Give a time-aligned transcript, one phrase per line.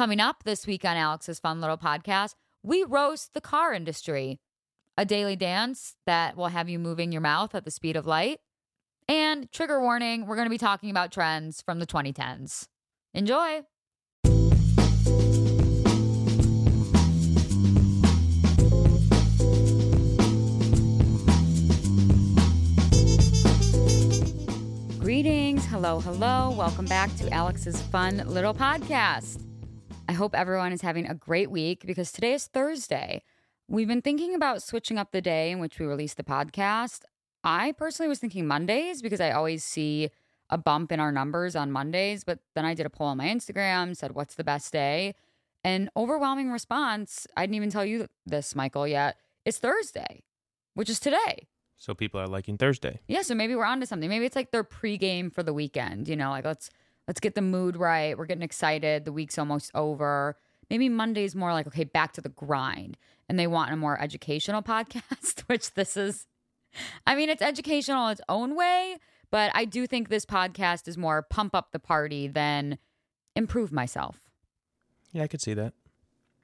[0.00, 4.40] Coming up this week on Alex's Fun Little Podcast, we roast the car industry,
[4.96, 8.38] a daily dance that will have you moving your mouth at the speed of light.
[9.08, 12.66] And trigger warning, we're going to be talking about trends from the 2010s.
[13.12, 13.60] Enjoy.
[24.98, 25.66] Greetings.
[25.66, 26.54] Hello, hello.
[26.56, 29.49] Welcome back to Alex's Fun Little Podcast.
[30.10, 33.22] I hope everyone is having a great week because today is Thursday.
[33.68, 37.02] We've been thinking about switching up the day in which we release the podcast.
[37.44, 40.10] I personally was thinking Mondays because I always see
[40.50, 43.28] a bump in our numbers on Mondays, but then I did a poll on my
[43.28, 45.14] Instagram, said, What's the best day?
[45.62, 49.16] And overwhelming response, I didn't even tell you this, Michael, yet.
[49.44, 50.24] It's Thursday,
[50.74, 51.46] which is today.
[51.76, 52.98] So people are liking Thursday.
[53.06, 54.10] Yeah, so maybe we're onto something.
[54.10, 56.08] Maybe it's like their pregame for the weekend.
[56.08, 56.68] You know, like let's
[57.08, 58.16] let's get the mood right.
[58.16, 59.04] We're getting excited.
[59.04, 60.36] The week's almost over.
[60.68, 62.96] Maybe Monday's more like okay, back to the grind,
[63.28, 66.26] and they want a more educational podcast, which this is.
[67.06, 68.98] I mean, it's educational in its own way,
[69.32, 72.78] but I do think this podcast is more pump up the party than
[73.34, 74.30] improve myself.
[75.12, 75.72] Yeah, I could see that.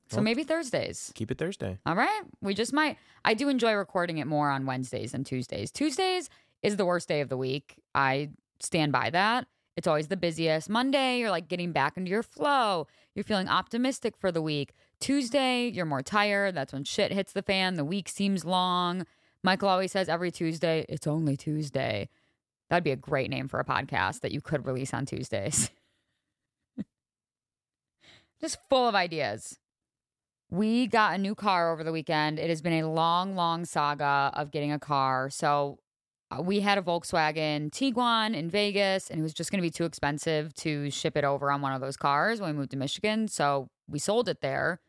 [0.09, 1.13] So Well- maybe Thursdays.
[1.15, 1.79] Keep it Thursday.
[1.87, 2.23] All right.
[2.41, 2.97] We just might.
[3.25, 5.71] I do enjoy recording it more on Wednesdays than Tuesdays.
[5.71, 6.29] Tuesdays
[6.63, 7.77] is the worst day of the week.
[7.95, 9.47] I stand by that.
[9.77, 10.71] It's always the busiest.
[10.71, 12.87] Monday, you're like getting back into your flow.
[13.15, 14.73] You're feeling optimistic for the week.
[15.01, 16.55] Tuesday, you're more tired.
[16.55, 17.75] That's when shit hits the fan.
[17.75, 19.07] The week seems long.
[19.43, 22.09] Michael always says every Tuesday, it's only Tuesday.
[22.69, 25.71] That'd be a great name for a podcast that you could release on Tuesdays.
[28.41, 29.59] Just full of ideas.
[30.51, 32.39] We got a new car over the weekend.
[32.39, 35.29] It has been a long, long saga of getting a car.
[35.29, 35.79] So
[36.31, 39.71] Uh, we had a Volkswagen Tiguan in Vegas, and it was just going to be
[39.71, 42.77] too expensive to ship it over on one of those cars when we moved to
[42.77, 43.29] Michigan.
[43.29, 44.81] So we sold it there.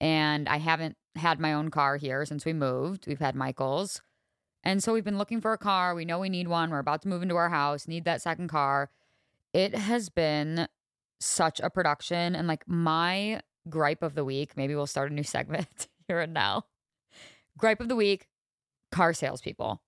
[0.00, 3.06] And I haven't had my own car here since we moved.
[3.06, 4.00] We've had Michael's.
[4.62, 5.94] And so we've been looking for a car.
[5.94, 6.70] We know we need one.
[6.70, 8.90] We're about to move into our house, need that second car.
[9.52, 10.68] It has been
[11.18, 12.34] such a production.
[12.34, 16.32] And like my gripe of the week, maybe we'll start a new segment here and
[16.32, 16.64] now.
[17.58, 18.26] Gripe of the week
[18.90, 19.82] car salespeople.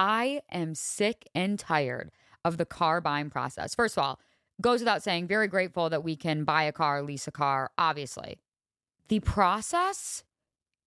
[0.00, 2.10] I am sick and tired
[2.42, 3.74] of the car buying process.
[3.74, 4.18] First of all,
[4.62, 8.38] goes without saying, very grateful that we can buy a car, lease a car, obviously.
[9.08, 10.24] The process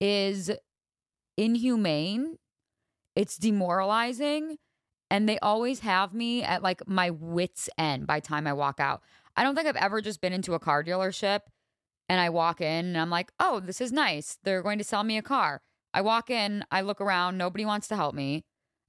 [0.02, 0.50] is
[1.38, 2.38] inhumane,
[3.16, 4.58] it's demoralizing,
[5.12, 9.04] and they always have me at like my wits' end by time I walk out.
[9.38, 11.42] I don't think I've ever just been into a car dealership
[12.10, 14.40] and I walk in and I'm like, oh, this is nice.
[14.44, 15.62] They're going to sell me a car.
[15.94, 18.44] I walk in, I look around, nobody wants to help me.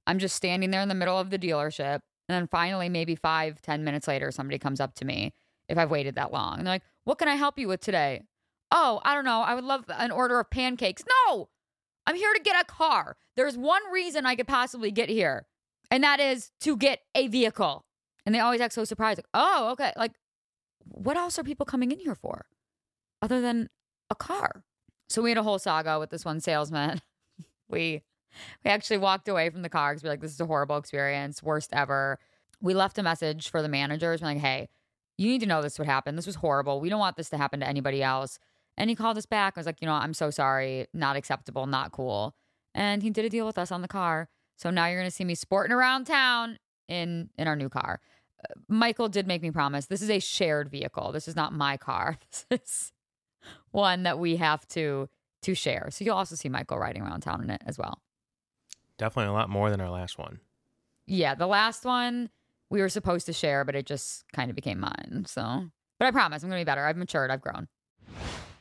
[0.07, 1.99] I'm just standing there in the middle of the dealership.
[2.27, 5.33] And then finally, maybe five, ten minutes later, somebody comes up to me
[5.69, 6.57] if I've waited that long.
[6.57, 8.23] And they're like, what can I help you with today?
[8.71, 9.41] Oh, I don't know.
[9.41, 11.03] I would love an order of pancakes.
[11.27, 11.49] No,
[12.07, 13.15] I'm here to get a car.
[13.35, 15.45] There's one reason I could possibly get here,
[15.91, 17.85] and that is to get a vehicle.
[18.25, 19.19] And they always act so surprised.
[19.19, 19.91] Like, oh, okay.
[19.95, 20.13] Like,
[20.83, 22.47] what else are people coming in here for
[23.21, 23.69] other than
[24.09, 24.63] a car?
[25.09, 27.01] So we had a whole saga with this one salesman.
[27.69, 28.01] we
[28.63, 31.41] we actually walked away from the car because we're like, this is a horrible experience,
[31.41, 32.19] worst ever.
[32.61, 34.69] We left a message for the managers, we're like, hey,
[35.17, 36.15] you need to know this would happen.
[36.15, 36.79] This was horrible.
[36.79, 38.39] We don't want this to happen to anybody else.
[38.77, 39.53] And he called us back.
[39.55, 40.87] I was like, you know, I'm so sorry.
[40.93, 42.35] Not acceptable, not cool.
[42.73, 44.27] And he did a deal with us on the car.
[44.57, 48.01] So now you're going to see me sporting around town in in our new car.
[48.43, 51.11] Uh, Michael did make me promise this is a shared vehicle.
[51.11, 52.17] This is not my car.
[52.49, 52.91] This is
[53.71, 55.09] one that we have to
[55.43, 55.89] to share.
[55.91, 58.01] So you'll also see Michael riding around town in it as well.
[58.97, 60.39] Definitely a lot more than our last one.
[61.05, 62.29] Yeah, the last one
[62.69, 65.25] we were supposed to share, but it just kind of became mine.
[65.27, 65.65] So,
[65.99, 66.85] but I promise I'm going to be better.
[66.85, 67.67] I've matured, I've grown.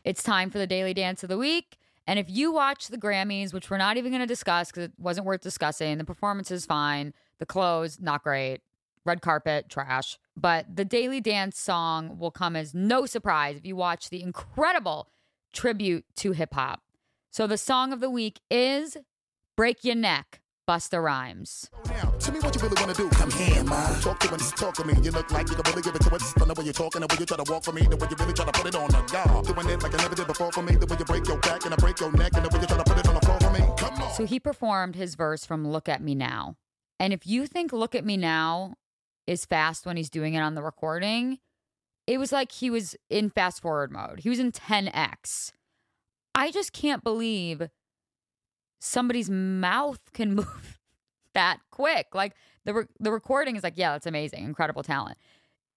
[0.05, 1.79] It's time for the daily dance of the week.
[2.07, 4.93] And if you watch the Grammys, which we're not even going to discuss because it
[4.99, 8.61] wasn't worth discussing, the performance is fine, the clothes, not great,
[9.07, 10.19] red carpet, trash.
[10.37, 15.09] But the daily dance song will come as no surprise if you watch the incredible
[15.55, 16.83] tribute to hip hop.
[17.31, 18.99] So the song of the week is
[19.57, 21.71] Break Your Neck, Busta Rhymes.
[21.87, 23.09] Now, tell me what you really wanna do.
[23.11, 23.87] Come here, ma.
[24.01, 24.95] Talk to me, talk to me.
[25.01, 26.35] You look like you can really give it to us.
[26.37, 28.47] You're talking, the way you try to walk for me, the way you really try
[28.47, 29.47] to put it on the guard.
[29.47, 30.75] Doing it like I never did before for me.
[30.75, 32.67] The way you break your back and I break your neck, and the way you
[32.67, 33.61] try to put it on the floor for me.
[33.77, 34.13] Come on.
[34.15, 36.57] So he performed his verse from Look at Me Now.
[36.99, 38.75] And if you think Look at Me Now
[39.29, 41.39] is fast when he's doing it on the recording,
[42.09, 44.21] it was like he was in fast forward mode.
[44.21, 45.53] He was in 10x.
[46.35, 47.69] I just can't believe
[48.85, 50.79] somebody's mouth can move
[51.35, 52.09] that quick.
[52.15, 52.35] Like
[52.65, 55.19] the re- the recording is like, yeah, that's amazing, incredible talent.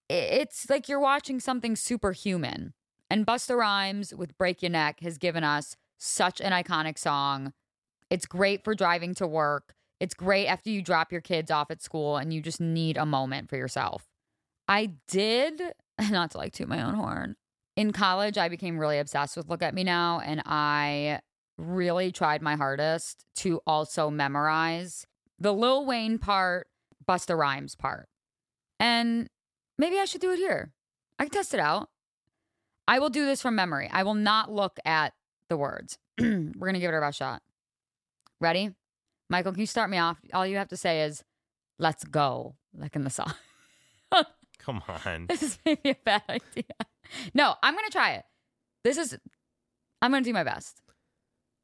[0.08, 2.72] it's like you're watching something superhuman.
[3.10, 7.52] And Busta Rhymes with Break Your Neck has given us such an iconic song.
[8.10, 9.74] It's great for driving to work.
[9.98, 13.06] It's great after you drop your kids off at school and you just need a
[13.06, 14.06] moment for yourself.
[14.68, 15.60] I did,
[16.10, 17.36] not to like toot my own horn,
[17.76, 21.20] in college, I became really obsessed with Look at Me Now, and I
[21.58, 25.06] really tried my hardest to also memorize
[25.38, 26.68] the Lil Wayne part,
[27.06, 28.08] Busta Rhymes part.
[28.80, 29.28] And
[29.76, 30.72] maybe I should do it here.
[31.18, 31.90] I can test it out.
[32.86, 33.90] I will do this from memory.
[33.92, 35.12] I will not look at
[35.48, 35.98] the words.
[36.18, 37.42] We're going to give it our best shot.
[38.40, 38.70] Ready?
[39.28, 40.18] Michael, can you start me off?
[40.32, 41.22] All you have to say is,
[41.78, 43.34] let's go, like in the song.
[44.58, 45.26] Come on.
[45.28, 46.64] This is maybe a bad idea.
[47.34, 48.24] No, I'm gonna try it.
[48.84, 49.18] This is
[50.02, 50.80] I'm gonna do my best.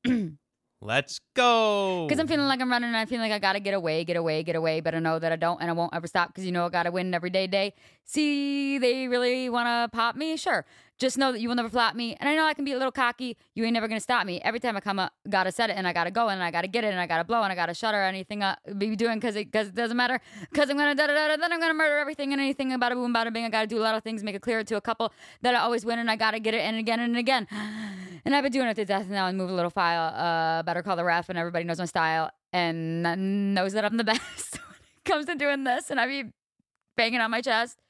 [0.80, 2.06] Let's go.
[2.06, 4.16] Because I'm feeling like I'm running and I feel like I gotta get away, get
[4.16, 6.44] away, get away, but I know that I don't and I won't ever stop because
[6.44, 7.74] you know I gotta win every day, day.
[8.04, 10.36] See, they really wanna pop me?
[10.36, 10.66] Sure.
[11.04, 12.16] Just know that you will never flop me.
[12.18, 13.36] And I know I can be a little cocky.
[13.54, 14.40] You ain't never gonna stop me.
[14.40, 16.66] Every time I come up, gotta set it and I gotta go and I gotta
[16.66, 19.20] get it and I gotta blow and I gotta shut or anything I be doing
[19.20, 20.18] because it, cause it doesn't matter.
[20.50, 22.94] Because I'm gonna da da da then I'm gonna murder everything and anything about a
[22.94, 23.44] boom, bada bing.
[23.44, 25.12] I gotta do a lot of things, make it clear to a couple
[25.42, 27.48] that I always win and I gotta get it and again and again.
[28.24, 30.14] And I've been doing it to death now and move a little file.
[30.14, 34.04] Uh, better call the ref and everybody knows my style and knows that I'm the
[34.14, 35.90] best when it comes to doing this.
[35.90, 36.30] And I be
[36.96, 37.83] banging on my chest.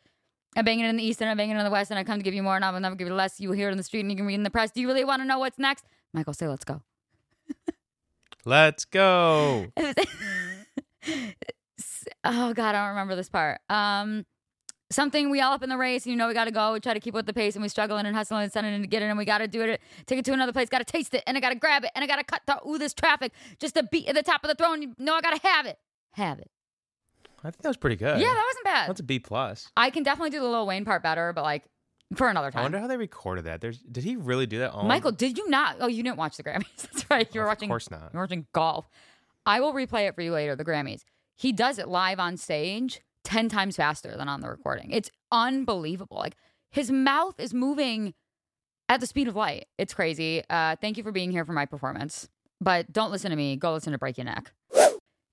[0.56, 2.04] I'm banging it in the east and I'm banging it in the west, and I
[2.04, 3.40] come to give you more, and I will never give you less.
[3.40, 4.70] You will hear it in the street and you can read in the press.
[4.70, 5.84] Do you really want to know what's next?
[6.12, 6.82] Michael, say let's go.
[8.46, 9.66] Let's go.
[12.24, 13.60] oh God, I don't remember this part.
[13.70, 14.26] Um,
[14.90, 16.04] something we all up in the race.
[16.04, 16.74] And you know, we got to go.
[16.74, 18.82] We try to keep with the pace, and we struggling and hustling and sending in
[18.82, 19.80] to get it, and we got to do it.
[20.06, 20.68] Take it to another place.
[20.68, 22.42] Got to taste it, and I got to grab it, and I got to cut
[22.46, 24.82] through this traffic just to be at the top of the throne.
[24.82, 25.78] You know, I got to have it.
[26.12, 26.50] Have it.
[27.44, 28.18] I think that was pretty good.
[28.20, 28.88] Yeah, that wasn't bad.
[28.88, 29.68] That's a B plus.
[29.76, 31.64] I can definitely do the Lil Wayne part better, but like
[32.16, 32.60] for another time.
[32.60, 33.60] I wonder how they recorded that.
[33.60, 34.70] There's did he really do that?
[34.72, 35.76] All Michael, did you not?
[35.80, 36.64] Oh, you didn't watch the Grammys.
[36.76, 37.28] That's right.
[37.34, 37.68] You were Of watching.
[37.68, 38.10] course not.
[38.12, 38.88] You were watching golf.
[39.46, 40.56] I will replay it for you later.
[40.56, 41.02] The Grammys.
[41.36, 44.90] He does it live on stage ten times faster than on the recording.
[44.90, 46.16] It's unbelievable.
[46.16, 46.36] Like
[46.70, 48.14] his mouth is moving
[48.88, 49.66] at the speed of light.
[49.78, 50.42] It's crazy.
[50.48, 52.28] Uh, thank you for being here for my performance.
[52.60, 53.56] But don't listen to me.
[53.56, 54.52] Go listen to Break Your Neck.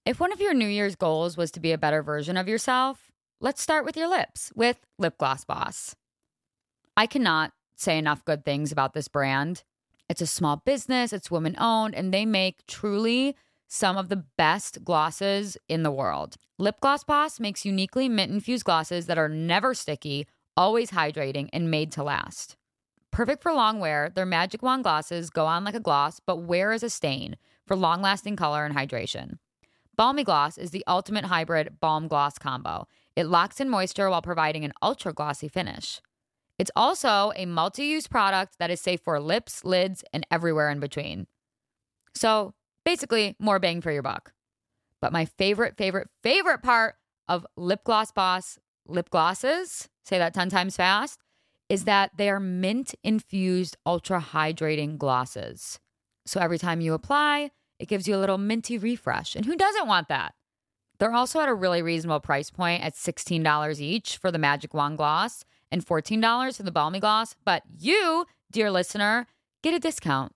[0.03, 3.11] If one of your New Year's goals was to be a better version of yourself,
[3.39, 5.95] let's start with your lips with Lip Gloss Boss.
[6.97, 9.63] I cannot say enough good things about this brand.
[10.09, 13.35] It's a small business, it's women owned, and they make truly
[13.67, 16.35] some of the best glosses in the world.
[16.57, 20.25] Lip Gloss Boss makes uniquely mint infused glosses that are never sticky,
[20.57, 22.57] always hydrating, and made to last.
[23.11, 26.71] Perfect for long wear, their Magic Wand glosses go on like a gloss, but wear
[26.71, 27.37] as a stain
[27.67, 29.37] for long lasting color and hydration.
[29.95, 32.87] Balmy Gloss is the ultimate hybrid balm gloss combo.
[33.15, 36.01] It locks in moisture while providing an ultra glossy finish.
[36.57, 40.79] It's also a multi use product that is safe for lips, lids, and everywhere in
[40.79, 41.27] between.
[42.13, 42.53] So
[42.85, 44.33] basically, more bang for your buck.
[45.01, 46.95] But my favorite, favorite, favorite part
[47.27, 51.19] of Lip Gloss Boss lip glosses, say that 10 times fast,
[51.69, 55.79] is that they are mint infused, ultra hydrating glosses.
[56.25, 59.35] So every time you apply, it gives you a little minty refresh.
[59.35, 60.35] And who doesn't want that?
[60.99, 64.97] They're also at a really reasonable price point at $16 each for the Magic Wand
[64.97, 67.35] Gloss and $14 for the Balmy Gloss.
[67.43, 69.25] But you, dear listener,
[69.63, 70.33] get a discount.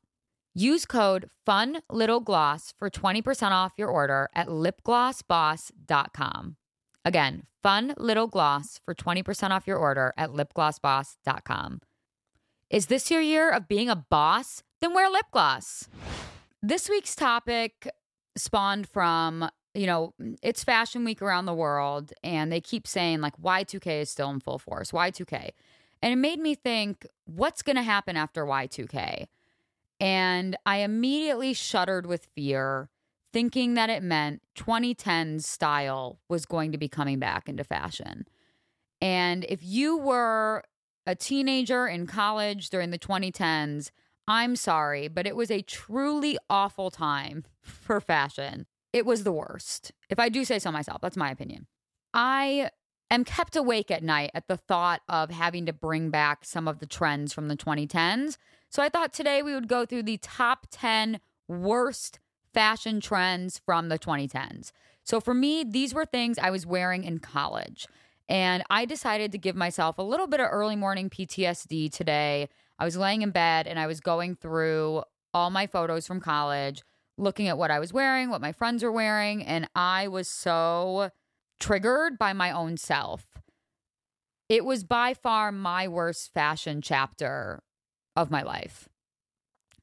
[0.55, 6.55] Use code FUNLITTLEGLOSS for 20% off your order at lipglossboss.com.
[7.03, 11.81] Again, Fun Little Gloss for 20% off your order at lipglossboss.com.
[12.71, 14.63] Is this your year of being a boss?
[14.81, 15.87] Then wear lip gloss.
[16.67, 17.88] This week's topic
[18.36, 23.38] spawned from, you know, it's fashion week around the world, and they keep saying like
[23.39, 25.51] Y2K is still in full force, Y2K.
[26.01, 29.27] And it made me think, what's going to happen after Y2K?
[30.00, 32.89] And I immediately shuddered with fear,
[33.31, 38.25] thinking that it meant 2010's style was going to be coming back into fashion.
[39.00, 40.63] And if you were
[41.05, 43.91] a teenager in college during the 2010s,
[44.27, 48.65] I'm sorry, but it was a truly awful time for fashion.
[48.94, 49.91] It was the worst.
[50.10, 51.67] If I do say so myself, that's my opinion.
[52.13, 52.70] I
[53.12, 56.79] am kept awake at night at the thought of having to bring back some of
[56.79, 58.38] the trends from the 2010s.
[58.70, 62.20] So I thought today we would go through the top 10 worst
[62.53, 64.72] fashion trends from the 2010s.
[65.03, 67.88] So for me, these were things I was wearing in college.
[68.27, 72.50] And I decided to give myself a little bit of early morning PTSD today.
[72.79, 75.03] I was laying in bed and I was going through
[75.34, 76.84] all my photos from college,
[77.17, 81.10] looking at what I was wearing, what my friends were wearing, and I was so
[81.60, 83.25] triggered by my own self.
[84.50, 87.63] It was by far my worst fashion chapter
[88.15, 88.88] of my life.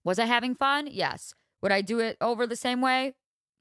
[0.04, 0.88] Was I having fun?
[0.90, 1.34] Yes.
[1.62, 3.14] Would I do it over the same way?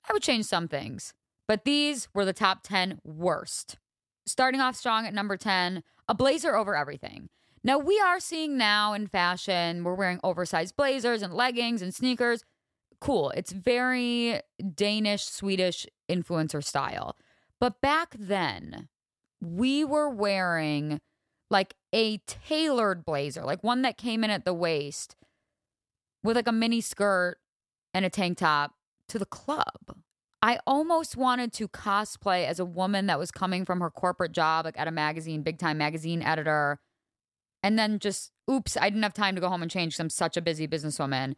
[0.08, 1.14] I would change some things.
[1.48, 3.78] But these were the top 10 worst.
[4.26, 7.30] Starting off strong at number 10, a blazer over everything.
[7.64, 12.44] Now, we are seeing now in fashion, we're wearing oversized blazers and leggings and sneakers.
[13.00, 13.32] Cool.
[13.32, 14.42] It's very
[14.74, 17.16] Danish, Swedish influencer style.
[17.60, 18.90] But back then,
[19.40, 21.00] we were wearing
[21.50, 25.16] like a tailored blazer, like one that came in at the waist
[26.24, 27.38] with like a mini skirt
[27.94, 28.74] and a tank top
[29.10, 29.98] to the club.
[30.42, 34.66] I almost wanted to cosplay as a woman that was coming from her corporate job,
[34.66, 36.80] like at a magazine, big time magazine editor.
[37.64, 40.10] And then just, oops, I didn't have time to go home and change because I'm
[40.10, 41.36] such a busy businesswoman.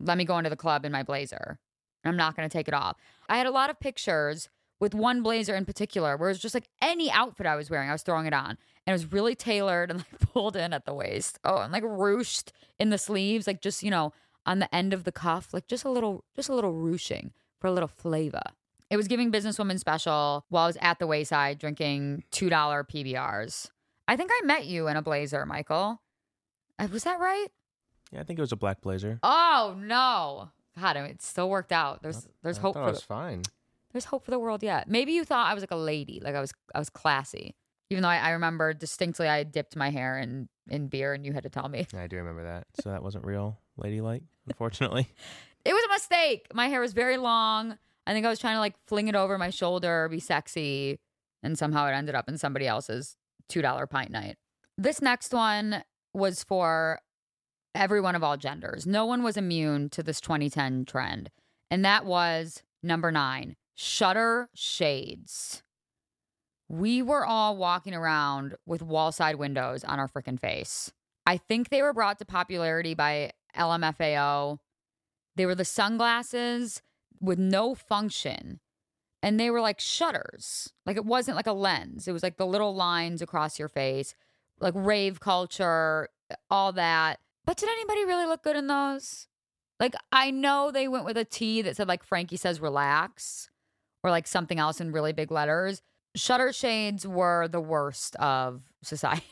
[0.00, 1.58] Let me go into the club in my blazer.
[2.04, 2.96] I'm not going to take it off.
[3.28, 6.54] I had a lot of pictures with one blazer in particular where it was just
[6.54, 8.50] like any outfit I was wearing, I was throwing it on.
[8.50, 8.58] And
[8.88, 11.38] it was really tailored and like pulled in at the waist.
[11.44, 14.12] Oh, and like ruched in the sleeves, like just, you know,
[14.44, 17.66] on the end of the cuff, like just a little, just a little ruching for
[17.66, 18.42] a little flavor.
[18.88, 23.70] It was giving businesswoman special while I was at the wayside drinking $2 PBRs.
[24.08, 26.00] I think I met you in a blazer, Michael.
[26.78, 27.48] Uh, Was that right?
[28.12, 29.18] Yeah, I think it was a black blazer.
[29.22, 30.50] Oh no.
[30.78, 32.02] God, it still worked out.
[32.02, 33.42] There's there's I hope thought for was the, fine.
[33.92, 34.88] there's hope for the world yet.
[34.88, 37.54] Maybe you thought I was like a lady, like I was I was classy.
[37.88, 41.32] Even though I, I remember distinctly I dipped my hair in in beer and you
[41.32, 41.86] had to tell me.
[41.96, 42.66] I do remember that.
[42.80, 45.08] So that wasn't real ladylike, unfortunately.
[45.64, 46.46] It was a mistake.
[46.54, 47.78] My hair was very long.
[48.06, 51.00] I think I was trying to like fling it over my shoulder, be sexy,
[51.42, 53.16] and somehow it ended up in somebody else's
[53.50, 54.36] $2 pint night.
[54.78, 57.00] This next one was for
[57.74, 58.86] everyone of all genders.
[58.86, 61.30] No one was immune to this 2010 trend.
[61.70, 65.62] And that was number nine shutter shades.
[66.68, 70.92] We were all walking around with wall side windows on our freaking face.
[71.26, 74.58] I think they were brought to popularity by LMFAO.
[75.36, 76.82] They were the sunglasses
[77.20, 78.60] with no function.
[79.26, 80.72] And they were like shutters.
[80.86, 82.06] Like it wasn't like a lens.
[82.06, 84.14] It was like the little lines across your face,
[84.60, 86.10] like rave culture,
[86.48, 87.18] all that.
[87.44, 89.26] But did anybody really look good in those?
[89.80, 93.50] Like I know they went with a T that said like Frankie says relax
[94.04, 95.82] or like something else in really big letters.
[96.14, 99.24] Shutter shades were the worst of society.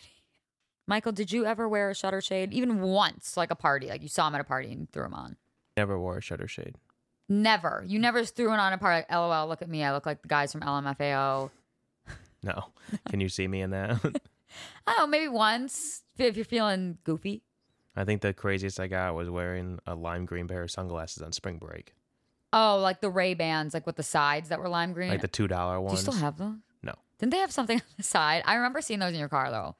[0.88, 3.86] Michael, did you ever wear a shutter shade even once, like a party?
[3.86, 5.36] Like you saw him at a party and threw him on?
[5.76, 6.74] Never wore a shutter shade.
[7.28, 7.82] Never.
[7.86, 9.06] You never threw it on a party.
[9.08, 9.82] Like, LOL, look at me.
[9.82, 11.50] I look like the guys from LMFAO.
[12.42, 12.66] No.
[13.08, 13.98] Can you see me in that?
[14.86, 17.42] I don't know, maybe once if you're feeling goofy.
[17.96, 21.32] I think the craziest I got was wearing a lime green pair of sunglasses on
[21.32, 21.94] spring break.
[22.52, 25.08] Oh, like the Ray Bans, like with the sides that were lime green.
[25.08, 26.00] Like the two dollar ones.
[26.00, 26.62] Do you still have them?
[26.82, 26.92] No.
[27.18, 28.42] Didn't they have something on the side?
[28.46, 29.74] I remember seeing those in your car though,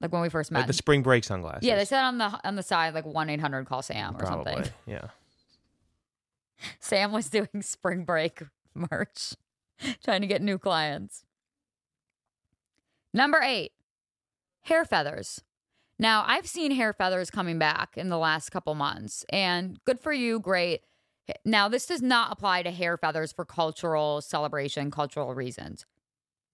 [0.00, 0.60] like when we first met.
[0.60, 1.64] Like the spring break sunglasses.
[1.64, 4.20] yeah, they said on the on the side like one eight hundred call Sam or
[4.20, 4.52] Probably.
[4.54, 4.72] something.
[4.86, 5.08] Yeah.
[6.80, 8.42] Sam was doing spring break
[8.74, 9.34] merch,
[10.04, 11.24] trying to get new clients.
[13.12, 13.72] Number eight,
[14.62, 15.42] hair feathers.
[15.98, 20.12] Now, I've seen hair feathers coming back in the last couple months, and good for
[20.12, 20.82] you, great.
[21.44, 25.84] Now, this does not apply to hair feathers for cultural celebration, cultural reasons.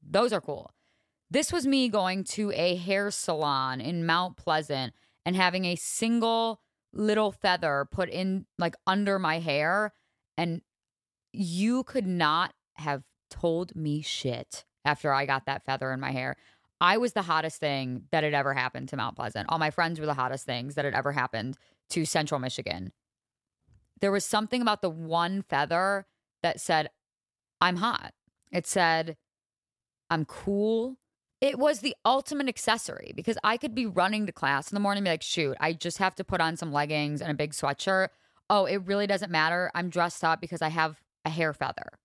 [0.03, 0.73] Those are cool.
[1.31, 4.95] This was me going to a hair salon in Mount Pleasant
[5.27, 6.61] and having a single
[6.95, 9.93] little feather put in like under my hair.
[10.39, 10.63] And
[11.33, 16.37] you could not have told me shit after I got that feather in my hair.
[16.81, 19.47] I was the hottest thing that had ever happened to Mount Pleasant.
[19.49, 21.57] All my friends were the hottest things that had ever happened
[21.91, 22.93] to Central Michigan.
[24.01, 26.07] There was something about the one feather
[26.43, 26.91] that said,
[27.61, 28.13] I'm hot.
[28.53, 29.17] It said,
[30.11, 30.99] I'm cool.
[31.45, 35.01] It was the ultimate accessory because I could be running to class in the morning
[35.01, 37.53] and be like, shoot, I just have to put on some leggings and a big
[37.53, 38.09] sweatshirt.
[38.49, 39.71] Oh, it really doesn't matter.
[39.75, 41.99] I'm dressed up because I have a hair feather.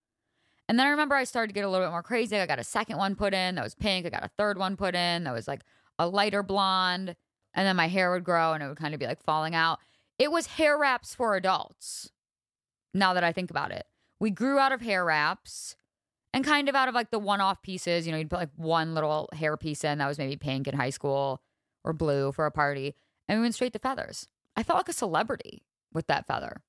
[0.68, 2.36] And then I remember I started to get a little bit more crazy.
[2.36, 4.06] I got a second one put in that was pink.
[4.06, 5.62] I got a third one put in that was like
[5.98, 7.16] a lighter blonde.
[7.54, 9.80] And then my hair would grow and it would kind of be like falling out.
[10.18, 12.12] It was hair wraps for adults.
[12.94, 13.86] Now that I think about it,
[14.20, 15.78] we grew out of hair wraps
[16.34, 18.06] and kind of out of like the one off pieces.
[18.06, 20.76] You know, you'd put like one little hair piece in that was maybe pink in
[20.76, 21.42] high school
[21.84, 22.96] or blue for a party.
[23.28, 24.28] And we went straight to feathers.
[24.56, 26.62] I felt like a celebrity with that feather.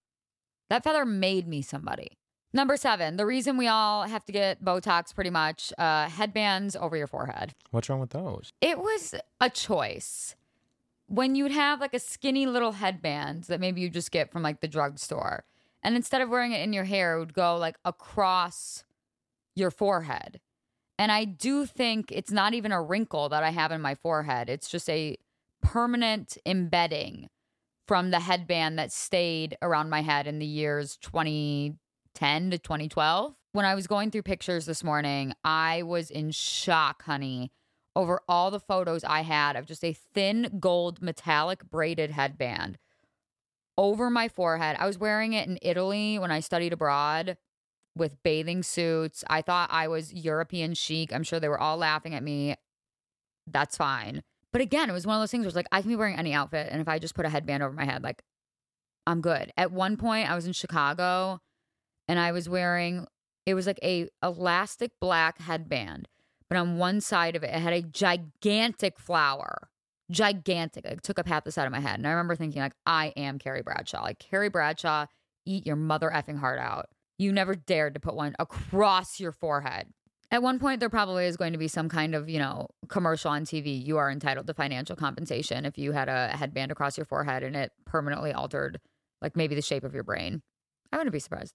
[0.68, 2.18] That feather made me somebody.
[2.52, 6.96] Number seven, the reason we all have to get Botox pretty much uh, headbands over
[6.96, 7.54] your forehead.
[7.70, 8.52] What's wrong with those?
[8.60, 10.34] It was a choice.
[11.06, 14.60] When you'd have like a skinny little headband that maybe you just get from like
[14.60, 15.44] the drugstore,
[15.82, 18.84] and instead of wearing it in your hair, it would go like across
[19.54, 20.40] your forehead.
[20.98, 24.50] And I do think it's not even a wrinkle that I have in my forehead.
[24.50, 25.16] It's just a
[25.62, 27.28] permanent embedding
[27.86, 33.34] from the headband that stayed around my head in the years 2010 to 2012.
[33.52, 37.50] When I was going through pictures this morning, I was in shock, honey,
[37.96, 42.78] over all the photos I had of just a thin gold metallic braided headband
[43.76, 44.76] over my forehead.
[44.78, 47.36] I was wearing it in Italy when I studied abroad
[47.96, 49.24] with bathing suits.
[49.28, 51.12] I thought I was European chic.
[51.12, 52.56] I'm sure they were all laughing at me.
[53.46, 54.22] That's fine.
[54.52, 56.16] But again, it was one of those things where it's like I can be wearing
[56.16, 58.22] any outfit, and if I just put a headband over my head, like
[59.06, 59.52] I'm good.
[59.56, 61.40] At one point, I was in Chicago,
[62.08, 63.06] and I was wearing
[63.46, 66.08] it was like a elastic black headband,
[66.48, 69.68] but on one side of it, it had a gigantic flower,
[70.10, 70.84] gigantic.
[70.84, 73.12] It took up half the side of my head, and I remember thinking like I
[73.16, 74.02] am Carrie Bradshaw.
[74.02, 75.06] Like Carrie Bradshaw,
[75.46, 76.86] eat your mother effing heart out.
[77.20, 79.88] You never dared to put one across your forehead.
[80.30, 83.30] At one point, there probably is going to be some kind of, you know, commercial
[83.30, 83.84] on TV.
[83.84, 87.54] You are entitled to financial compensation if you had a headband across your forehead and
[87.54, 88.80] it permanently altered,
[89.20, 90.40] like maybe the shape of your brain.
[90.90, 91.52] I wouldn't be surprised.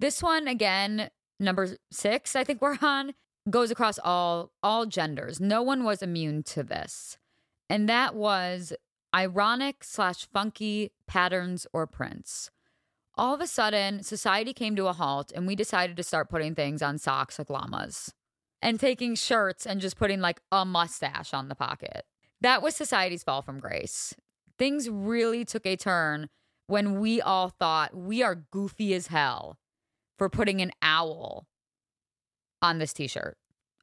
[0.00, 1.08] This one, again,
[1.38, 3.14] number six, I think we're on,
[3.48, 5.38] goes across all all genders.
[5.38, 7.16] No one was immune to this,
[7.70, 8.72] and that was
[9.14, 12.50] ironic slash funky patterns or prints
[13.16, 16.54] all of a sudden, society came to a halt and we decided to start putting
[16.54, 18.12] things on socks like llamas
[18.62, 22.04] and taking shirts and just putting like a mustache on the pocket.
[22.40, 24.14] That was society's fall from grace.
[24.58, 26.28] Things really took a turn
[26.66, 29.58] when we all thought we are goofy as hell
[30.18, 31.46] for putting an owl
[32.62, 33.36] on this t shirt,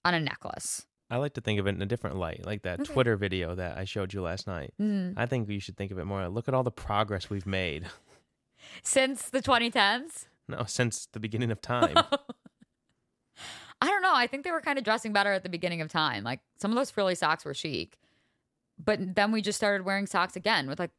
[0.03, 0.85] on a necklace.
[1.09, 2.91] I like to think of it in a different light, like that Okay.
[2.91, 4.73] Twitter video that I showed you last night.
[4.81, 5.13] Mm.
[5.15, 6.27] I think you should think of it more.
[6.27, 7.85] Look at all the progress we've made.
[8.83, 11.95] Since the 2010s, No, since the beginning of time.
[13.81, 14.15] I don't know.
[14.15, 16.23] I think they were kind of dressing better at the beginning of time.
[16.23, 17.97] Like some of those frilly socks were chic.
[18.83, 20.91] But then we just started wearing socks again with like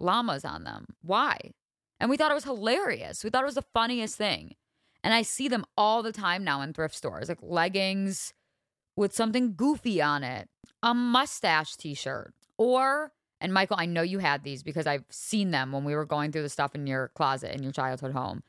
[0.00, 0.86] llamas on them.
[1.02, 1.38] Why?
[2.00, 3.22] And we thought it was hilarious.
[3.24, 4.54] We thought it was the funniest thing.
[5.04, 8.34] And I see them all the time now in thrift stores, like leggings
[8.96, 10.48] with something goofy on it,
[10.82, 15.50] a mustache t shirt, or, and Michael, I know you had these because I've seen
[15.50, 18.42] them when we were going through the stuff in your closet in your childhood home.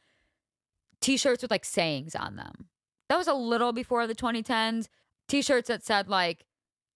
[1.02, 2.68] T shirts with like sayings on them.
[3.10, 4.88] That was a little before the 2010s.
[5.28, 6.46] T shirts that said, like,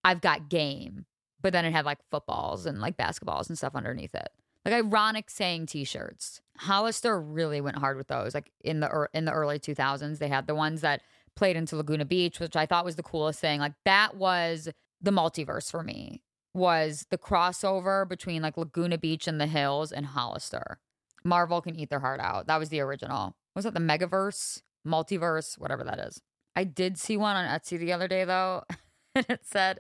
[0.03, 1.05] I've got game,
[1.41, 4.29] but then it had like footballs and like basketballs and stuff underneath it.
[4.65, 6.41] Like ironic saying T-shirts.
[6.57, 8.35] Hollister really went hard with those.
[8.35, 11.01] Like in the ear- in the early 2000s, they had the ones that
[11.35, 13.59] played into Laguna Beach, which I thought was the coolest thing.
[13.59, 14.69] Like that was
[15.01, 16.21] the multiverse for me.
[16.53, 20.79] Was the crossover between like Laguna Beach and the hills and Hollister.
[21.23, 22.47] Marvel can eat their heart out.
[22.47, 23.35] That was the original.
[23.55, 26.21] Was that the Megaverse, Multiverse, whatever that is?
[26.55, 28.63] I did see one on Etsy the other day though,
[29.15, 29.79] and it said,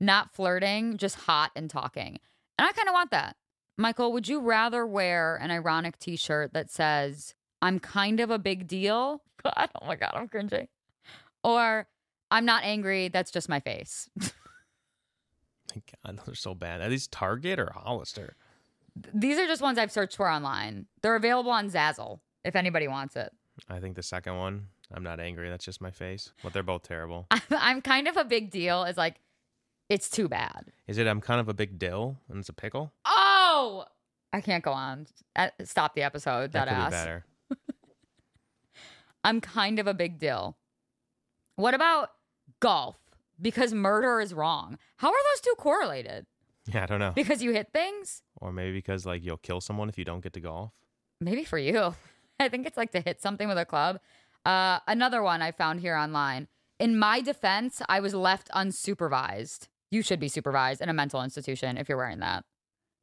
[0.00, 2.18] "Not flirting, just hot and talking."
[2.58, 3.36] And I kind of want that.
[3.76, 8.66] Michael, would you rather wear an ironic t-shirt that says, "I'm kind of a big
[8.66, 9.22] deal"?
[9.42, 10.68] God, oh my god, I'm cringing.
[11.44, 11.86] Or
[12.30, 14.10] I'm not angry, that's just my face.
[16.06, 16.80] God, those are so bad.
[16.80, 18.36] Are these Target or Hollister?
[19.14, 20.86] These are just ones I've searched for online.
[21.02, 23.32] They're available on Zazzle if anybody wants it.
[23.68, 24.66] I think the second one.
[24.92, 25.50] I'm not angry.
[25.50, 26.32] That's just my face.
[26.42, 27.26] But they're both terrible.
[27.30, 29.20] I'm, I'm kind of a big deal is like
[29.88, 30.66] it's too bad.
[30.86, 31.06] Is it?
[31.06, 32.92] I'm kind of a big dill, and it's a pickle.
[33.04, 33.84] Oh,
[34.32, 35.06] I can't go on.
[35.36, 36.52] Uh, Stop the episode.
[36.52, 36.90] That That, could ass.
[36.90, 37.24] be better.
[39.24, 40.56] I'm kind of a big deal.
[41.56, 42.10] What about
[42.60, 42.96] golf?
[43.40, 44.78] Because murder is wrong.
[44.96, 46.26] How are those two correlated?
[46.72, 47.12] Yeah, I don't know.
[47.14, 48.22] Because you hit things?
[48.40, 50.72] Or maybe because like you'll kill someone if you don't get to golf.
[51.20, 51.94] Maybe for you.
[52.40, 54.00] I think it's like to hit something with a club.
[54.44, 56.48] Uh, another one I found here online.
[56.78, 59.68] In my defense, I was left unsupervised.
[59.90, 62.44] You should be supervised in a mental institution if you're wearing that.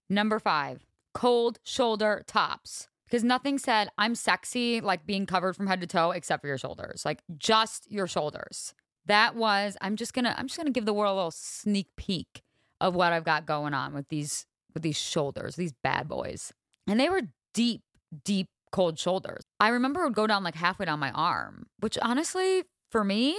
[0.09, 2.87] Number five, cold shoulder tops.
[3.05, 6.57] Because nothing said, I'm sexy, like being covered from head to toe, except for your
[6.57, 8.73] shoulders, like just your shoulders.
[9.05, 12.41] That was, I'm just gonna, I'm just gonna give the world a little sneak peek
[12.81, 16.51] of what I've got going on with these, with these shoulders, these bad boys.
[16.87, 17.21] And they were
[17.53, 17.81] deep,
[18.23, 19.43] deep cold shoulders.
[19.59, 23.37] I remember it would go down like halfway down my arm, which honestly, for me,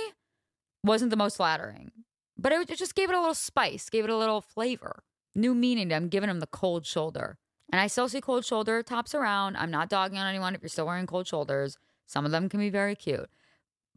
[0.83, 1.91] wasn't the most flattering.
[2.39, 5.03] But it, it just gave it a little spice, gave it a little flavor,
[5.35, 5.89] new meaning.
[5.89, 7.39] to I'm giving them the cold shoulder.
[7.71, 9.57] And I still see cold shoulder tops around.
[9.57, 11.77] I'm not dogging on anyone if you're still wearing cold shoulders.
[12.07, 13.29] Some of them can be very cute.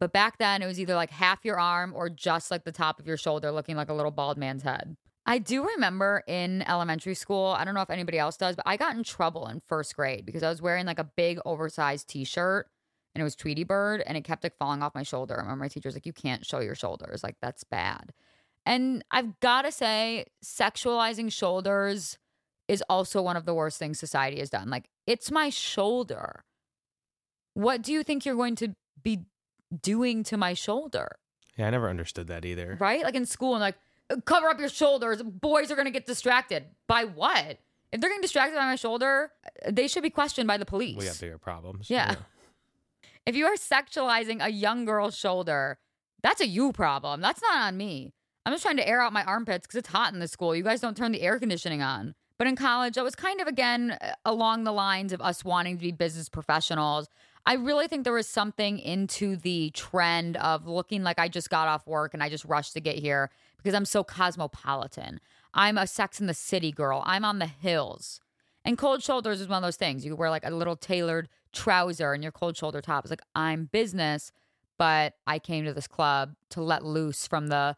[0.00, 2.98] But back then, it was either like half your arm or just like the top
[2.98, 4.96] of your shoulder, looking like a little bald man's head.
[5.26, 8.78] I do remember in elementary school, I don't know if anybody else does, but I
[8.78, 12.24] got in trouble in first grade because I was wearing like a big oversized t
[12.24, 12.68] shirt
[13.14, 15.36] and it was Tweety Bird and it kept like falling off my shoulder.
[15.36, 17.22] Remember my teacher's like, you can't show your shoulders.
[17.22, 18.12] Like, that's bad.
[18.64, 22.18] And I've got to say, sexualizing shoulders
[22.68, 24.70] is also one of the worst things society has done.
[24.70, 26.44] Like, it's my shoulder.
[27.54, 29.24] What do you think you're going to be
[29.82, 31.16] doing to my shoulder?
[31.56, 32.76] Yeah, I never understood that either.
[32.80, 33.02] Right?
[33.02, 33.76] Like in school, and like,
[34.24, 35.22] cover up your shoulders.
[35.22, 36.64] Boys are going to get distracted.
[36.86, 37.58] By what?
[37.92, 39.32] If they're getting distracted by my shoulder,
[39.68, 40.96] they should be questioned by the police.
[40.96, 41.90] We have bigger problems.
[41.90, 42.16] Yeah.
[43.26, 45.78] If you are sexualizing a young girl's shoulder,
[46.22, 47.20] that's a you problem.
[47.20, 48.14] That's not on me.
[48.44, 50.56] I'm just trying to air out my armpits because it's hot in the school.
[50.56, 52.14] You guys don't turn the air conditioning on.
[52.38, 55.82] But in college, I was kind of again along the lines of us wanting to
[55.82, 57.08] be business professionals.
[57.46, 61.68] I really think there was something into the trend of looking like I just got
[61.68, 65.20] off work and I just rushed to get here because I'm so cosmopolitan.
[65.54, 67.02] I'm a sex in the city girl.
[67.06, 68.20] I'm on the hills.
[68.64, 70.04] And cold shoulders is one of those things.
[70.04, 73.04] You wear like a little tailored trouser and your cold shoulder top.
[73.04, 74.32] It's like, I'm business,
[74.78, 77.76] but I came to this club to let loose from the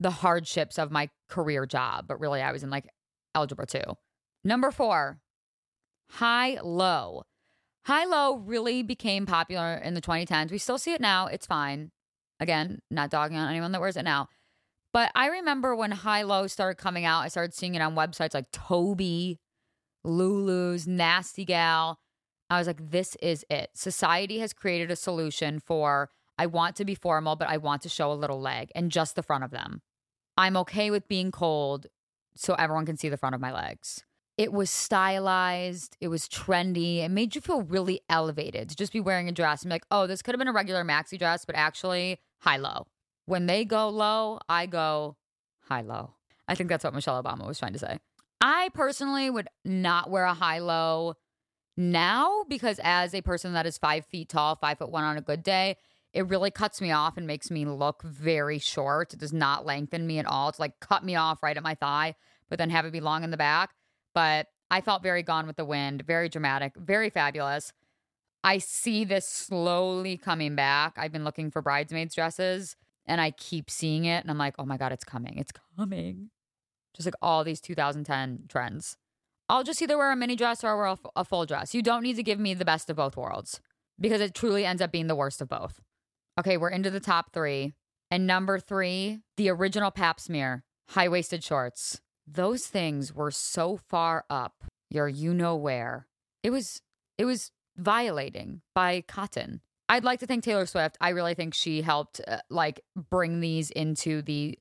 [0.00, 2.06] the hardships of my career job.
[2.08, 2.88] But really I was in like
[3.34, 3.96] algebra two.
[4.42, 5.20] Number four,
[6.08, 7.24] high low.
[7.84, 10.50] High low really became popular in the 2010s.
[10.50, 11.26] We still see it now.
[11.26, 11.90] It's fine.
[12.38, 14.28] Again, not dogging on anyone that wears it now.
[14.92, 18.34] But I remember when high low started coming out, I started seeing it on websites
[18.34, 19.38] like Tobi,
[20.04, 21.98] Lulu's, Nasty Gal.
[22.50, 23.70] I was like, this is it.
[23.74, 27.88] Society has created a solution for I want to be formal, but I want to
[27.88, 29.80] show a little leg and just the front of them.
[30.36, 31.86] I'm okay with being cold
[32.34, 34.04] so everyone can see the front of my legs.
[34.38, 39.00] It was stylized, it was trendy, it made you feel really elevated to just be
[39.00, 41.44] wearing a dress and be like, oh, this could have been a regular maxi dress,
[41.44, 42.86] but actually high low.
[43.26, 45.16] When they go low, I go
[45.60, 46.14] high low.
[46.48, 47.98] I think that's what Michelle Obama was trying to say.
[48.40, 51.14] I personally would not wear a high low
[51.76, 55.22] now because as a person that is five feet tall, five foot one on a
[55.22, 55.76] good day,
[56.12, 59.14] it really cuts me off and makes me look very short.
[59.14, 60.48] It does not lengthen me at all.
[60.48, 62.14] It's like cut me off right at my thigh,
[62.50, 63.70] but then have it be long in the back.
[64.14, 67.72] But I felt very gone with the wind, very dramatic, very fabulous.
[68.44, 70.94] I see this slowly coming back.
[70.96, 74.64] I've been looking for bridesmaids dresses and I keep seeing it and I'm like, oh
[74.64, 75.38] my God, it's coming.
[75.38, 76.30] It's coming.
[76.94, 78.96] Just like all these 2010 trends.
[79.48, 81.74] I'll just either wear a mini dress or wear a, full dress.
[81.74, 83.60] You don't need to give me the best of both worlds
[84.00, 85.80] because it truly ends up being the worst of both.
[86.40, 87.72] Okay, we're into the top three.
[88.10, 92.00] And number three, the original pap smear, high waisted shorts.
[92.34, 96.06] Those things were so far up your you know where.
[96.42, 96.82] It was
[97.18, 99.60] it was violating by cotton.
[99.88, 100.96] I'd like to thank Taylor Swift.
[101.00, 104.58] I really think she helped uh, like bring these into the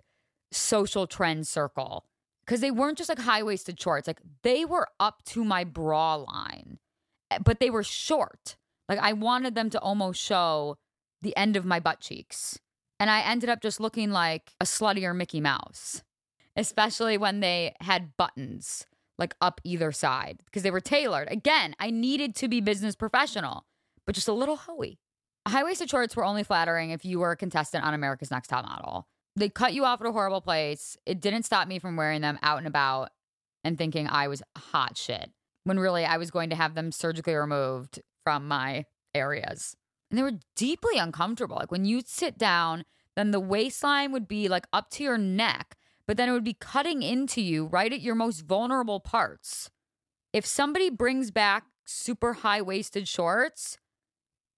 [0.51, 2.05] social trend circle
[2.45, 6.15] because they weren't just like high waisted shorts, like they were up to my bra
[6.15, 6.79] line,
[7.29, 8.57] eh, but they were short.
[8.89, 10.77] Like I wanted them to almost show
[11.21, 12.59] the end of my butt cheeks.
[12.99, 16.03] And I ended up just looking like a sluttier Mickey Mouse,
[16.55, 18.85] especially when they had buttons
[19.17, 21.27] like up either side because they were tailored.
[21.31, 23.65] Again, I needed to be business professional,
[24.05, 24.99] but just a little hoey.
[25.47, 28.65] High waisted shorts were only flattering if you were a contestant on America's Next Top
[28.65, 29.07] Model.
[29.35, 30.97] They cut you off at a horrible place.
[31.05, 33.11] It didn't stop me from wearing them out and about
[33.63, 35.31] and thinking I was hot shit
[35.63, 38.85] when really I was going to have them surgically removed from my
[39.15, 39.75] areas.
[40.09, 41.55] And they were deeply uncomfortable.
[41.57, 42.85] Like when you sit down,
[43.15, 45.75] then the waistline would be like up to your neck,
[46.07, 49.69] but then it would be cutting into you right at your most vulnerable parts.
[50.33, 53.77] If somebody brings back super high waisted shorts,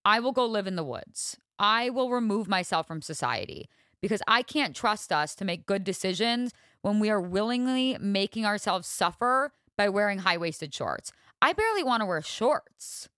[0.06, 1.38] I will go live in the woods.
[1.58, 3.70] I will remove myself from society
[4.02, 6.52] because I can't trust us to make good decisions
[6.82, 11.12] when we are willingly making ourselves suffer by wearing high waisted shorts.
[11.42, 13.10] I barely want to wear shorts.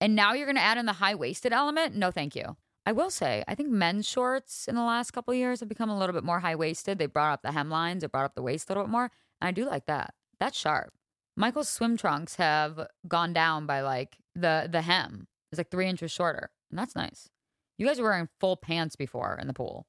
[0.00, 1.94] And now you're going to add in the high waisted element?
[1.94, 2.56] No, thank you.
[2.88, 5.98] I will say, I think men's shorts in the last couple years have become a
[5.98, 6.98] little bit more high waisted.
[6.98, 9.10] They brought up the hemlines, they brought up the waist a little bit more.
[9.42, 10.14] And I do like that.
[10.40, 10.94] That's sharp.
[11.36, 15.26] Michael's swim trunks have gone down by like the the hem.
[15.52, 16.48] It's like three inches shorter.
[16.70, 17.28] And that's nice.
[17.76, 19.86] You guys were wearing full pants before in the pool.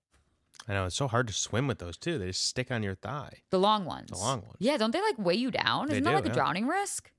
[0.67, 2.17] I know it's so hard to swim with those too.
[2.17, 3.31] They just stick on your thigh.
[3.49, 4.09] The long ones.
[4.11, 4.57] The long ones.
[4.59, 5.87] Yeah, don't they like weigh you down?
[5.87, 6.33] They Isn't that do, like a yeah.
[6.33, 7.11] drowning risk?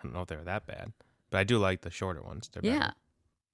[0.00, 0.92] I don't know if they're that bad,
[1.30, 2.50] but I do like the shorter ones.
[2.52, 2.78] They're Yeah.
[2.80, 2.94] better.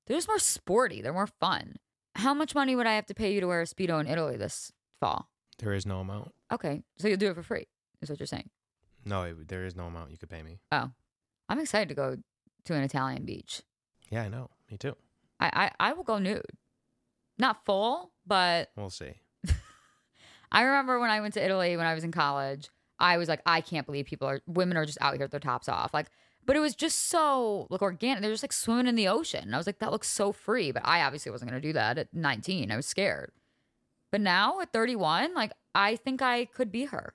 [0.07, 1.03] They're just more sporty.
[1.03, 1.77] They're more fun.
[2.15, 4.37] How much money would I have to pay you to wear a Speedo in Italy
[4.37, 5.29] this fall?
[5.59, 6.33] There is no amount.
[6.53, 6.83] Okay.
[6.99, 7.67] So you'll do it for free,
[8.01, 8.51] is what you're saying.
[9.05, 10.61] No, it, there is no amount you could pay me.
[10.73, 10.91] Oh.
[11.49, 12.17] I'm excited to go
[12.65, 13.63] to an Italian beach.
[14.11, 14.51] Yeah, I know.
[14.71, 14.97] Me too.
[15.39, 16.43] I, I, I will go nude.
[17.39, 19.13] Not full, but We'll see.
[20.53, 23.43] I remember when I went to Italy when I was in college, I was like,
[23.45, 25.93] I can't believe people are women are just out here with their tops off.
[25.93, 26.07] Like
[26.47, 28.23] But it was just so like organic.
[28.23, 29.43] They're just like swimming in the ocean.
[29.43, 30.71] And I was like, that looks so free.
[30.71, 32.71] But I obviously wasn't gonna do that at 19.
[32.71, 33.33] I was scared.
[34.13, 37.15] But now at 31, like I think I could be her.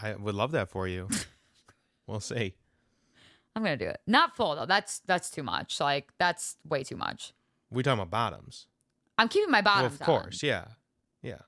[0.00, 1.08] I would love that for you.
[2.06, 2.54] we'll see.
[3.56, 4.00] I'm gonna do it.
[4.06, 4.66] Not full though.
[4.66, 5.80] That's that's too much.
[5.80, 7.32] Like that's way too much.
[7.70, 8.66] We talking about bottoms?
[9.18, 9.94] I'm keeping my Well, bottoms.
[10.00, 10.66] of course, yeah,
[11.22, 11.38] yeah.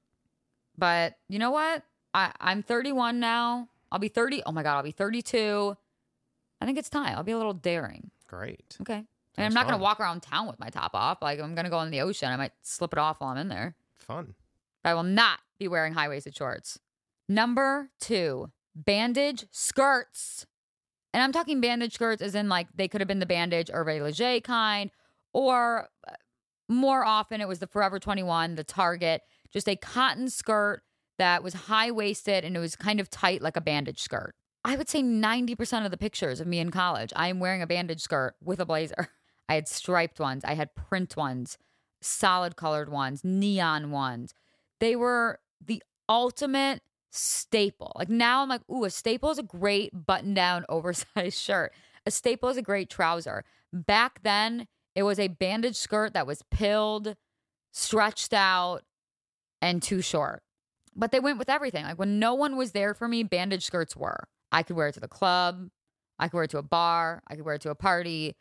[0.76, 1.82] But you know what?
[2.14, 3.68] I, I'm 31 now.
[3.92, 4.42] I'll be 30.
[4.46, 5.76] Oh my God, I'll be 32.
[6.60, 7.16] I think it's time.
[7.16, 8.10] I'll be a little daring.
[8.26, 8.76] Great.
[8.80, 8.94] Okay.
[8.94, 9.80] And I'm Sounds not going fun.
[9.80, 11.22] to walk around town with my top off.
[11.22, 12.30] Like, I'm going to go in the ocean.
[12.30, 13.76] I might slip it off while I'm in there.
[13.94, 14.34] Fun.
[14.82, 16.78] But I will not be wearing high waisted shorts.
[17.28, 20.46] Number two, bandage skirts.
[21.12, 24.02] And I'm talking bandage skirts as in like they could have been the bandage Hervé
[24.02, 24.90] Leger kind,
[25.32, 26.12] or uh,
[26.68, 30.82] more often it was the Forever 21, the Target, just a cotton skirt
[31.18, 34.34] that was high waisted and it was kind of tight like a bandage skirt.
[34.68, 37.66] I would say 90% of the pictures of me in college, I am wearing a
[37.66, 39.08] bandage skirt with a blazer.
[39.48, 41.56] I had striped ones, I had print ones,
[42.02, 44.34] solid colored ones, neon ones.
[44.78, 47.92] They were the ultimate staple.
[47.96, 51.72] Like now I'm like, ooh, a staple is a great button down oversized shirt.
[52.04, 53.44] A staple is a great trouser.
[53.72, 57.16] Back then, it was a bandage skirt that was pilled,
[57.72, 58.82] stretched out,
[59.62, 60.42] and too short.
[60.94, 61.86] But they went with everything.
[61.86, 64.28] Like when no one was there for me, bandage skirts were.
[64.52, 65.68] I could wear it to the club.
[66.18, 67.22] I could wear it to a bar.
[67.28, 68.34] I could wear it to a party.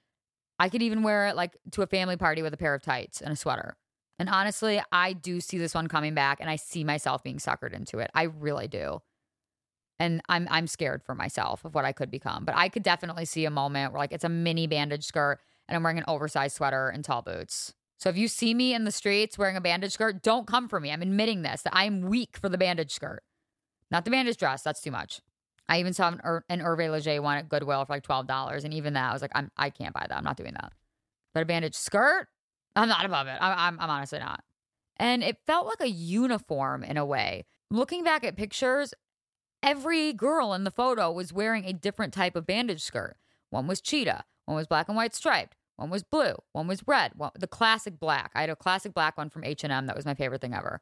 [0.60, 3.22] I could even wear it like to a family party with a pair of tights
[3.22, 3.78] and a sweater.
[4.20, 7.74] And honestly, I do see this one coming back and I see myself being suckered
[7.74, 8.10] into it.
[8.16, 9.02] I really do.
[10.00, 12.46] And I'm I'm scared for myself of what I could become.
[12.46, 15.76] But I could definitely see a moment where like it's a mini bandage skirt and
[15.76, 17.74] I'm wearing an oversized sweater and tall boots.
[18.00, 20.80] So if you see me in the streets wearing a bandage skirt, don't come for
[20.80, 20.92] me.
[20.92, 23.24] I'm admitting this that I am weak for the bandage skirt.
[23.90, 25.22] Not the bandage dress, that's too much.
[25.70, 28.94] I even saw an, an Hervé Leger one at Goodwill for like $12 and even
[28.94, 30.18] that I was like I'm I can't buy that.
[30.18, 30.72] I'm not doing that.
[31.34, 32.28] But a bandage skirt,
[32.76, 33.38] I'm not above it.
[33.42, 34.44] I'm, I'm, I'm honestly not.
[34.98, 37.46] And it felt like a uniform in a way.
[37.70, 38.94] Looking back at pictures,
[39.62, 43.18] every girl in the photo was wearing a different type of bandage skirt.
[43.50, 47.14] One was cheetah, one was black and white striped, one was blue, one was red,
[47.16, 48.32] one, the classic black.
[48.34, 50.82] I had a classic black one from H&M that was my favorite thing ever.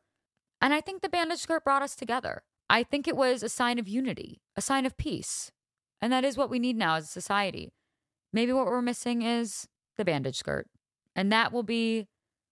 [0.62, 2.44] And I think the bandage skirt brought us together.
[2.70, 5.52] I think it was a sign of unity, a sign of peace.
[6.02, 7.72] And that is what we need now as a society.
[8.34, 10.68] Maybe what we're missing is the bandage skirt.
[11.16, 12.08] And that will be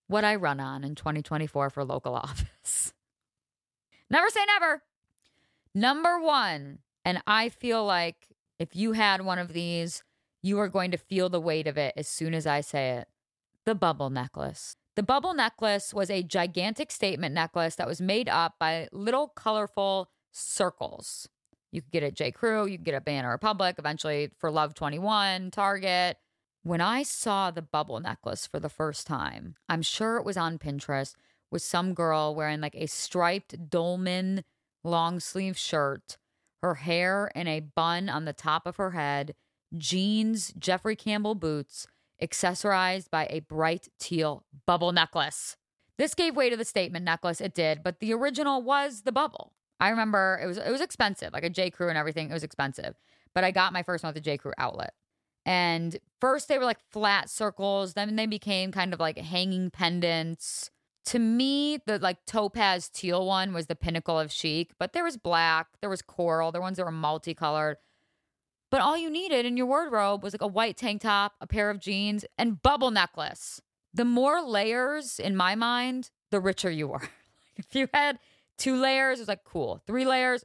[0.08, 2.94] what I run on in 2024 for local office.
[4.10, 4.84] never say never.
[5.76, 8.28] Number one, and I feel like
[8.60, 10.04] if you had one of these,
[10.42, 13.08] you are going to feel the weight of it as soon as I say it
[13.66, 14.76] the bubble necklace.
[14.96, 20.10] The bubble necklace was a gigantic statement necklace that was made up by little colorful
[20.32, 21.28] circles.
[21.72, 22.32] You could get it at J.
[22.32, 26.18] Crew, you could get it at Banana Republic, eventually Forever 21, Target.
[26.62, 30.60] When I saw the bubble necklace for the first time, I'm sure it was on
[30.60, 31.16] Pinterest
[31.50, 34.44] with some girl wearing like a striped dolman
[34.84, 36.18] long sleeve shirt,
[36.62, 39.34] her hair in a bun on the top of her head,
[39.76, 41.88] jeans, Jeffrey Campbell boots,
[42.22, 45.58] accessorized by a bright teal bubble necklace.
[45.98, 49.54] This gave way to the statement necklace, it did, but the original was the bubble.
[49.80, 51.70] I remember it was it was expensive, like a J.
[51.70, 52.30] Crew and everything.
[52.30, 52.96] It was expensive,
[53.34, 54.38] but I got my first one at the J.
[54.38, 54.94] Crew outlet.
[55.46, 60.72] And first they were like flat circles, then they became kind of like hanging pendants.
[61.08, 65.18] To me, the like topaz teal one was the pinnacle of chic, but there was
[65.18, 67.78] black, there was coral, there were ones that were multicolored.
[68.74, 71.70] But all you needed in your wardrobe was like a white tank top, a pair
[71.70, 73.62] of jeans, and bubble necklace.
[73.94, 77.08] The more layers in my mind, the richer you were.
[77.56, 78.18] if you had
[78.58, 79.84] two layers, it was like cool.
[79.86, 80.44] Three layers,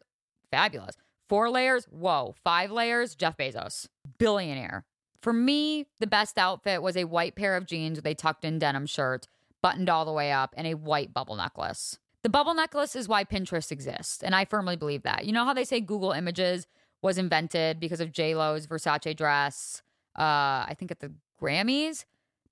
[0.51, 0.95] fabulous.
[1.31, 2.35] Four layers, whoa.
[2.45, 3.89] Five layers, Jeff Bezos,
[4.19, 4.85] billionaire.
[5.23, 8.59] For me, the best outfit was a white pair of jeans with a tucked in
[8.59, 9.27] denim shirt,
[9.63, 11.99] buttoned all the way up, and a white bubble necklace.
[12.23, 15.25] The bubble necklace is why Pinterest exists, and I firmly believe that.
[15.25, 16.67] You know how they say Google Images
[17.03, 19.83] was invented because of J Lo's Versace dress?
[20.19, 22.05] Uh, I think at the Grammys.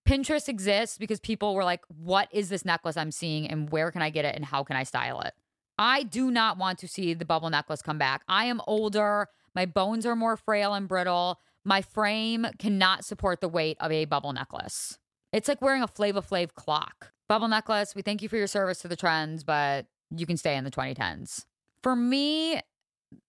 [0.07, 4.03] Pinterest exists because people were like, "What is this necklace I'm seeing, and where can
[4.03, 5.35] I get it, and how can I style it?"
[5.79, 8.23] I do not want to see the bubble necklace come back.
[8.29, 9.29] I am older.
[9.55, 11.41] My bones are more frail and brittle.
[11.65, 14.99] My frame cannot support the weight of a bubble necklace.
[15.33, 17.13] It's like wearing a Flava Flav clock.
[17.29, 20.57] Bubble necklace, we thank you for your service to the trends, but you can stay
[20.57, 21.45] in the 2010s.
[21.83, 22.61] For me,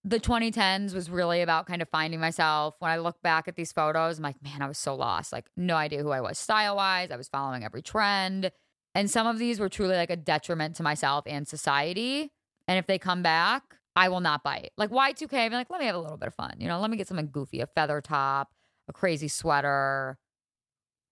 [0.04, 2.76] the 2010s was really about kind of finding myself.
[2.80, 5.32] When I look back at these photos, I'm like, man, I was so lost.
[5.32, 7.12] Like, no idea who I was style wise.
[7.12, 8.52] I was following every trend.
[8.96, 12.32] And some of these were truly like a detriment to myself and society.
[12.68, 13.64] And if they come back,
[13.96, 14.72] I will not bite.
[14.78, 16.56] Like Y2K, I'm like, let me have a little bit of fun.
[16.60, 18.52] You know, let me get something goofy, a feather top,
[18.88, 20.18] a crazy sweater,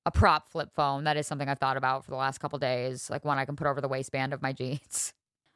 [0.05, 1.03] a prop flip phone.
[1.03, 3.55] That is something I've thought about for the last couple days, like one I can
[3.55, 5.13] put over the waistband of my jeans.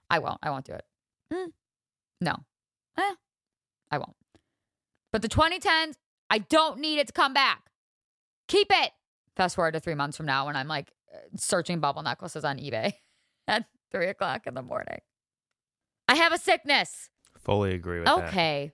[0.09, 0.39] I won't.
[0.41, 0.85] I won't do it.
[1.31, 1.47] Mm.
[2.21, 2.35] No.
[2.99, 3.15] Eh,
[3.91, 4.15] I won't.
[5.11, 5.95] But the 2010s,
[6.29, 7.63] I don't need it to come back.
[8.47, 8.91] Keep it.
[9.35, 10.91] Fast forward to three months from now when I'm like
[11.35, 12.93] searching bubble necklaces on eBay
[13.47, 14.99] at three o'clock in the morning.
[16.07, 17.09] I have a sickness.
[17.37, 18.29] Fully agree with that.
[18.29, 18.71] Okay.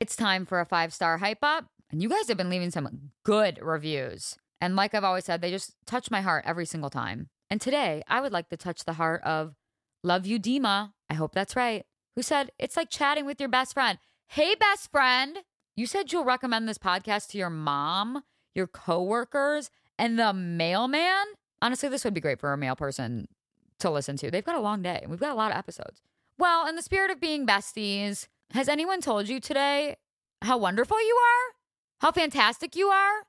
[0.00, 1.66] It's time for a five star hype up.
[1.90, 4.36] And you guys have been leaving some good reviews.
[4.60, 7.28] And like I've always said, they just touch my heart every single time.
[7.50, 9.54] And today, I would like to touch the heart of
[10.02, 10.92] Love You Dima.
[11.10, 11.84] I hope that's right.
[12.16, 13.98] Who said, It's like chatting with your best friend.
[14.28, 15.38] Hey, best friend.
[15.76, 18.22] You said you'll recommend this podcast to your mom,
[18.54, 21.24] your coworkers, and the mailman.
[21.62, 23.28] Honestly, this would be great for a male person
[23.78, 24.30] to listen to.
[24.30, 26.02] They've got a long day and we've got a lot of episodes.
[26.38, 29.96] Well, in the spirit of being besties, has anyone told you today
[30.42, 31.54] how wonderful you are?
[32.00, 33.26] How fantastic you are?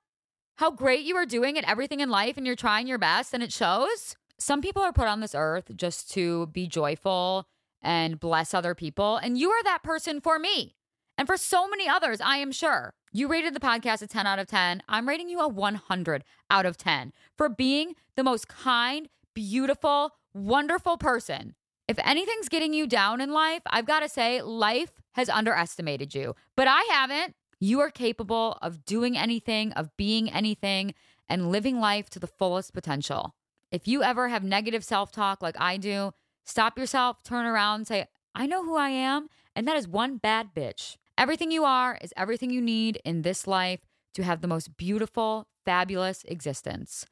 [0.57, 3.41] How great you are doing at everything in life and you're trying your best and
[3.41, 4.15] it shows?
[4.37, 7.47] Some people are put on this earth just to be joyful
[7.83, 9.17] and bless other people.
[9.17, 10.75] And you are that person for me
[11.17, 12.93] and for so many others, I am sure.
[13.11, 14.81] You rated the podcast a 10 out of 10.
[14.89, 20.97] I'm rating you a 100 out of 10 for being the most kind, beautiful, wonderful
[20.97, 21.55] person.
[21.87, 26.35] If anything's getting you down in life, I've got to say, life has underestimated you,
[26.55, 27.35] but I haven't.
[27.59, 30.95] You are capable of doing anything, of being anything,
[31.29, 33.35] and living life to the fullest potential.
[33.71, 36.13] If you ever have negative self talk like I do,
[36.43, 40.49] stop yourself, turn around, say, I know who I am, and that is one bad
[40.55, 40.97] bitch.
[41.17, 43.81] Everything you are is everything you need in this life
[44.15, 47.05] to have the most beautiful, fabulous existence.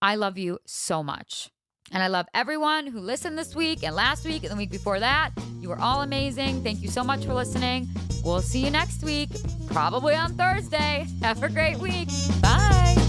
[0.00, 1.50] I love you so much.
[1.92, 5.00] And I love everyone who listened this week and last week and the week before
[5.00, 5.30] that.
[5.60, 6.62] You are all amazing.
[6.62, 7.88] Thank you so much for listening.
[8.24, 9.30] We'll see you next week,
[9.66, 11.06] probably on Thursday.
[11.22, 12.08] Have a great week.
[12.40, 13.01] Bye.